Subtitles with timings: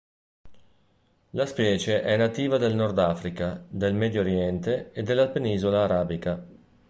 [1.33, 6.43] La specie è nativa del Nord Africa, del Medio oriente e della penisola arabica.